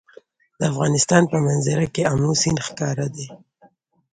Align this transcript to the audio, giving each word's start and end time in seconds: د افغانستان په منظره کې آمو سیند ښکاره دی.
د 0.57 0.61
افغانستان 0.71 1.23
په 1.31 1.37
منظره 1.47 1.85
کې 1.93 2.07
آمو 2.13 2.31
سیند 2.41 2.59
ښکاره 2.67 3.07
دی. 3.15 3.27